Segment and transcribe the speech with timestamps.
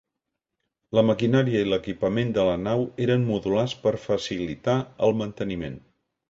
[0.99, 4.77] La maquinària i l'equipament de la nau eren modulars per facilitar
[5.09, 5.79] el manteniment.